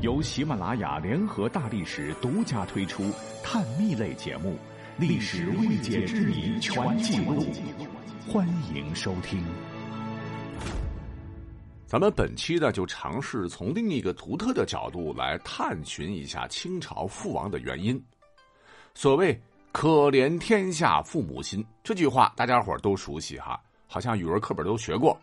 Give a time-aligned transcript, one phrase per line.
[0.00, 3.12] 由喜马拉雅联合大历史独家推出
[3.42, 4.52] 探秘类节目
[4.96, 7.44] 《历史未解之谜全记录》，
[8.32, 9.44] 欢迎收听。
[11.84, 18.02] 咱们本期呢，就尝试从另一个独特的角度来探寻一下清朝覆亡的原因。
[18.94, 19.38] 所谓
[19.70, 25.20] “可怜天下父母心”这句话，大家伙都熟悉哈，好像语文课本都学过。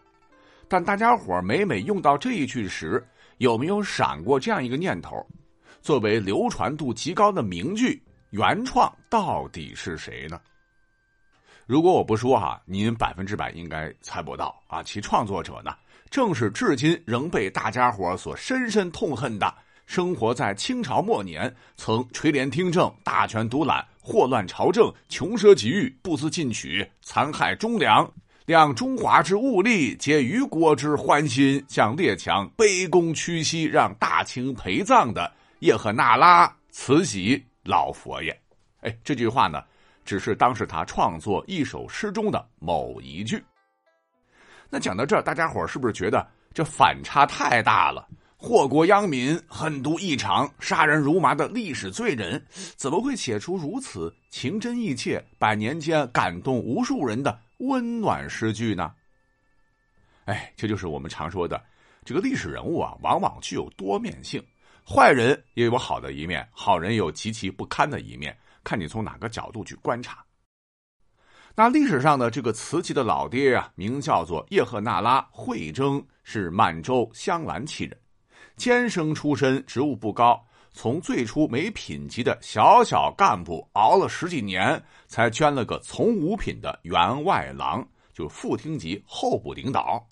[0.67, 3.03] 但大家伙每每用到这一句时，
[3.37, 5.25] 有没有闪过这样一个念头？
[5.81, 8.01] 作为流传度极高的名句，
[8.31, 10.39] 原创到底是谁呢？
[11.65, 14.81] 如果我不说哈，您百分之百应该猜不到啊！
[14.81, 15.75] 其创作者呢，
[16.09, 19.53] 正是至今仍被大家伙所深深痛恨的，
[19.85, 28.09] 生活在清朝末年，曾垂帘听政、大权独揽、祸乱朝政、穷奢极欲、不思进取、残害忠良。
[28.47, 35.29] 量中华之物力，结于国之欢心，向列强卑躬屈膝，让大清陪葬的
[35.59, 38.31] 叶赫那拉慈禧老佛爷。
[38.79, 39.61] 哎，这句话呢，
[40.05, 43.43] 只是当时他创作一首诗中的某一句。
[44.69, 48.07] 那讲到这儿，大家伙是不是觉得这反差太大了？
[48.37, 52.41] 祸国殃民、狠毒异常、杀人如麻的历史罪人，
[52.77, 57.37] 怎么会写出如此情真意切、百年间感动无数人的？
[57.57, 58.93] 温暖诗句呢？
[60.25, 61.63] 哎，这就是我们常说的，
[62.03, 64.43] 这个历史人物啊，往往具有多面性。
[64.85, 70.23] 坏人也有好的一面，好人有极其不堪的一面，看你从哪个角度去观察。
[71.55, 77.99] 那历史上的这个慈禧的老爹啊，名叫做叶赫那拉惠征，是满洲镶蓝旗人，
[78.55, 80.46] 监生出身，职务不高。
[80.77, 90.07] 从最初没品级的小小干部，熬了十几年，才捐了个从五品的员外郎，就是副厅级候补领导。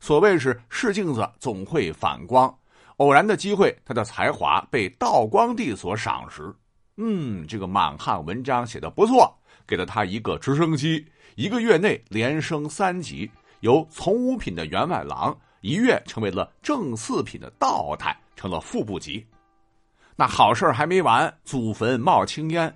[0.00, 2.52] 所谓是试镜子总会反光，
[2.96, 6.52] 偶然的机会，他的才华被道光帝所赏识。
[6.96, 9.32] 嗯，这个满汉文章写的不错，
[9.64, 11.06] 给了他一个直升机，
[11.36, 19.24] 一个月内连升三级，由从五品的员外郎一跃成为了正四品的道台，成了副部级。
[20.22, 22.72] 那好事还没完，祖坟冒青烟。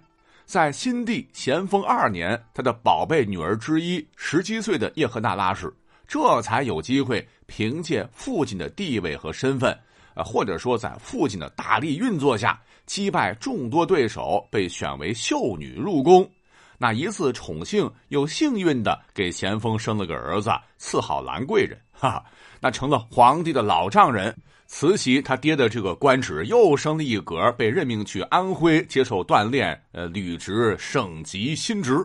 [0.47, 5.73] 在新帝咸丰二年，他的宝贝女儿之一，十七岁的叶赫那拉氏，
[6.09, 9.79] 这才有机会凭借父亲的地位和身份，
[10.15, 16.29] 呃，或者说在父亲的大力运作下，击败众多对手，被选为秀女入宫。
[16.78, 22.25] 那一次宠幸，又幸运的给咸丰生了个儿子，赐号兰贵人，哈哈，
[22.60, 24.37] 那成了皇帝的老丈人。
[24.69, 32.04] 慈禧他爹的这个官职又升了一格，被任命去安徽接受锻炼，呃，履职省级新职。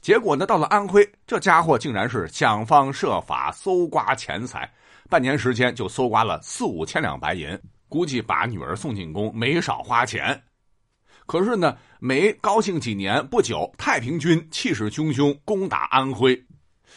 [0.00, 4.72] 结果呢，到了安徽，这家伙竟然是想方设法搜刮钱财，
[5.10, 7.58] 半年时间就搜刮了四五千两白银，
[7.88, 10.40] 估计把女儿送进宫没少花钱。
[11.26, 16.40] 可是呢，没高兴几年，不久太平军气势汹汹攻打安徽。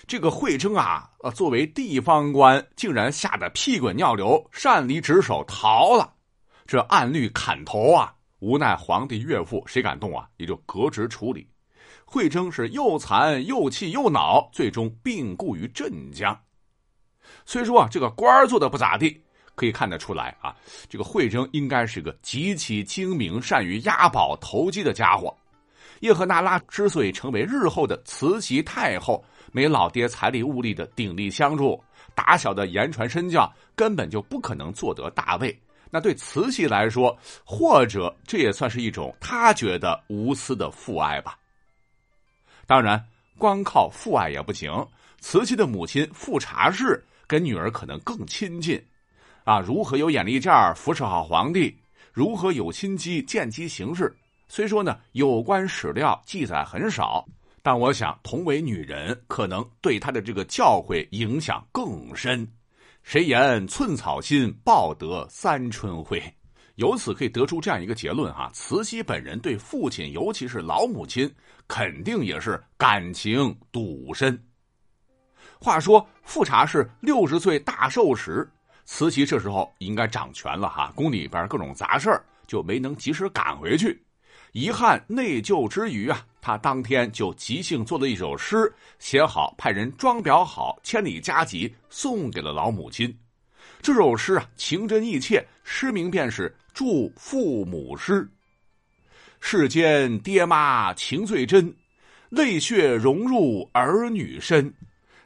[0.07, 6.13] 这个惠征啊，呃，作为地方官，竟然吓得屁滚尿流，擅离职守逃了。
[6.65, 11.49] 这按律砍头啊，无奈皇帝岳父谁敢动啊，也就革职处理。
[12.05, 16.39] 惠征是又残又气又恼，最终病故于镇江。
[17.45, 19.21] 虽说啊，这个官做的不咋地，
[19.59, 20.55] 可以看得出来啊，
[20.87, 25.35] 这个惠征应该是个极其精明、善于押宝投机的家伙。
[25.99, 29.21] 叶赫那拉之所以成为日后的慈禧太后，
[29.51, 31.77] 没老爹财力物力的鼎力相助，
[32.15, 35.59] 打小的言传身教，根本就不可能做得大位。
[35.91, 41.37] 那对慈禧来说，或者这也算是一种她觉得无私的父爱吧。
[42.65, 43.03] 当然，
[43.37, 44.71] 光靠父爱也不行。
[45.19, 48.81] 慈禧的母亲富察氏跟女儿可能更亲近，
[49.49, 51.75] 啊，如何有眼力见儿扶持好皇帝，
[52.13, 54.15] 如何有心机见机行事。
[54.47, 57.27] 虽说呢，有关史料记载很少，
[57.63, 62.47] 但我想同为女人，可能对她的这个教诲影响更深。
[63.01, 66.21] 谁言寸草心，报得三春晖？
[66.75, 71.27] 由此可以得出这样一个结论：哈，慈禧本人对父亲，尤其是老母亲，
[71.67, 74.39] 肯定也是感情笃深。
[75.59, 78.47] 话说富察氏六十岁大寿时，
[78.91, 82.09] 慈禧这时候应该掌权了哈，宫里边各种杂事
[82.47, 84.03] 就没能及时赶回去。
[84.51, 93.15] 遗憾内疚之余啊，他当天就即兴做了一首诗，写好，派人装裱好，千里加急送给了老母亲。
[93.79, 98.23] 这首诗啊，情真意切，诗名便是《祝父母诗》。
[99.39, 101.71] 世间爹妈情最真，
[102.29, 104.73] 泪血融入儿女身。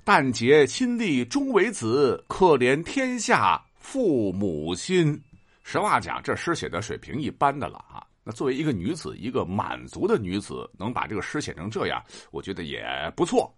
[0.04, 5.20] 但结亲弟终为子，可怜天下父母心。
[5.64, 8.06] 实话讲，这诗写的水平一般的了啊。
[8.22, 12.84] 那作为一个女子，一个满族的女子，能把这个诗写成这样，我觉得也
[13.16, 13.54] 不错。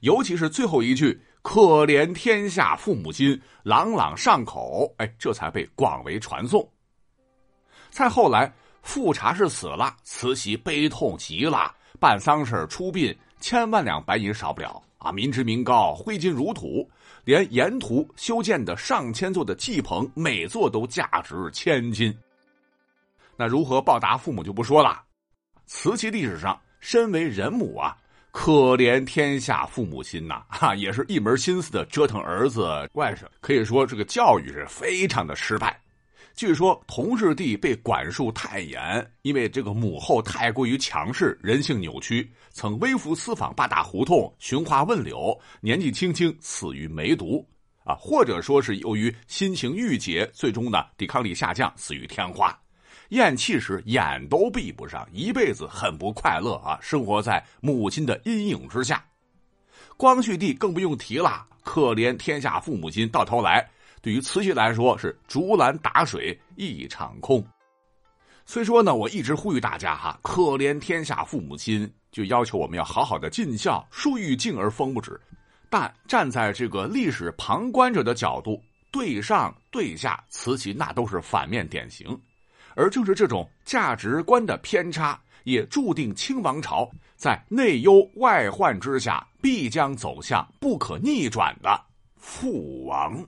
[0.00, 6.68] 尤其是最后一句“可怜天下父母心”，朗朗上口，哎，这才被广为传颂。
[7.90, 8.52] 再后来，
[8.82, 15.12] 富察氏死了，慈禧悲痛极了，办丧事出殡，千万两白银少不了啊！
[15.12, 16.88] 民脂民膏，挥金如土，
[17.24, 22.16] 连沿途修建的上千座的祭棚，每座都价值千金。
[23.36, 25.02] 那如何报答父母就不说了。
[25.66, 27.96] 瓷器历史上，身为人母啊，
[28.32, 33.22] 可怜天下父母心呐， 哈，也是一门心思的折腾儿子外甥。
[33.40, 35.80] 可以说，这个教育是非常的失败。
[36.38, 47.44] 据说同治帝被管束太严，因为这个母后太过于强势，人性扭曲，曾微服私访八大胡同，寻花问柳，年纪轻轻死于梅毒
[47.82, 52.56] 啊，或者说是由于心情郁结，最终呢抵抗力下降，死于天花。
[53.08, 56.78] 咽气时眼都闭不上，一辈子很不快乐啊！
[56.80, 59.04] 生活在母亲的阴影之下。
[59.96, 63.68] 光绪帝更不用提了，可怜天下父母心，到头来
[64.00, 67.44] 对于慈禧来说是竹篮打水一场空。
[68.46, 75.20] 虽说呢，我一直呼吁大家哈，可怜天下父母心，就要求我们要好好的尽孝，树欲静而风不止。
[75.68, 78.58] 但站在这个历史旁观者的角度，
[78.90, 82.18] 对上对下，慈禧那都是反面典型。
[82.74, 91.78] 而正是这种价值观的偏差，也注定清王朝在内忧外患之下，必将走向不可逆转的
[92.18, 93.22] 覆亡。